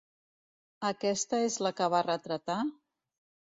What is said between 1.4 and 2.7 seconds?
és la que va retratar?